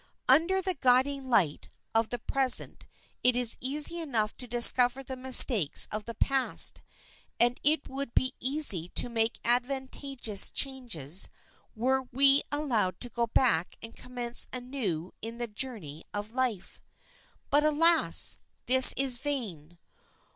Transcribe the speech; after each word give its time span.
Under 0.27 0.63
the 0.63 0.73
guiding 0.73 1.29
light 1.29 1.69
of 1.93 2.09
the 2.09 2.17
present 2.17 2.87
it 3.21 3.35
is 3.35 3.55
easy 3.59 3.99
enough 3.99 4.35
to 4.37 4.47
discover 4.47 5.03
the 5.03 5.15
mistakes 5.15 5.87
of 5.91 6.05
the 6.05 6.15
past; 6.15 6.81
and 7.39 7.59
it 7.61 7.87
would 7.87 8.15
be 8.15 8.33
easy 8.39 8.89
to 8.95 9.09
make 9.09 9.39
advantageous 9.45 10.49
changes 10.49 11.29
were 11.75 12.01
we 12.11 12.41
allowed 12.51 12.99
to 13.01 13.09
go 13.09 13.27
back 13.27 13.77
and 13.83 13.95
commence 13.95 14.47
anew 14.51 15.11
in 15.21 15.37
the 15.37 15.45
journey 15.45 16.03
of 16.15 16.31
life. 16.33 16.81
But 17.51 17.63
alas! 17.63 18.39
this 18.65 18.95
is 18.97 19.17
vain. 19.17 19.77